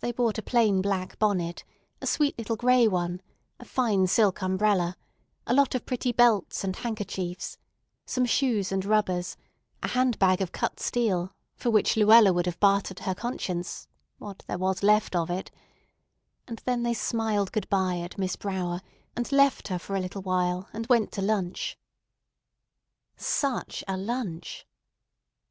[0.00, 1.62] They bought a plain black bonnet,
[2.00, 3.20] a sweet little gray one,
[3.60, 4.96] a fine silk umbrella,
[5.46, 7.58] a lot of pretty belts and handkerchiefs,
[8.06, 9.36] some shoes and rubbers,
[9.82, 14.56] a hand bag of cut steel, for which Luella would have bartered her conscience—what there
[14.56, 15.50] was left of it;
[16.46, 18.80] and then they smiled good by at Miss Brower,
[19.14, 21.76] and left her for a little while, and went to lunch.
[23.18, 24.66] Such a lunch!